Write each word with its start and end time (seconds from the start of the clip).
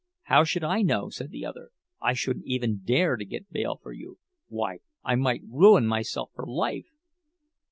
"How 0.23 0.43
should 0.43 0.63
I 0.63 0.81
know?" 0.81 1.09
said 1.09 1.29
the 1.29 1.45
other. 1.45 1.69
"I 2.01 2.13
shouldn't 2.13 2.47
even 2.47 2.79
dare 2.83 3.17
to 3.17 3.23
get 3.23 3.51
bail 3.51 3.79
for 3.83 3.93
you—why, 3.93 4.79
I 5.03 5.13
might 5.13 5.43
ruin 5.47 5.85
myself 5.85 6.31
for 6.33 6.47
life!" 6.47 6.87